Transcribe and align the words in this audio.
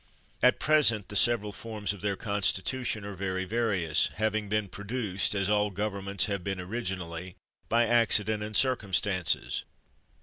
At 0.41 0.59
present 0.59 1.09
the 1.09 1.15
several 1.15 1.51
forms 1.51 1.93
of 1.93 2.01
their 2.01 2.17
consti 2.17 2.63
tution 2.63 3.03
are 3.05 3.13
very 3.13 3.45
various, 3.45 4.07
having 4.15 4.49
been 4.49 4.67
produced, 4.67 5.35
as 5.35 5.47
all 5.47 5.69
governments 5.69 6.25
have 6.25 6.43
been 6.43 6.59
originally, 6.59 7.35
by 7.69 7.83
ac 7.83 8.23
cident 8.23 8.43
and 8.43 8.57
circumstances. 8.57 9.63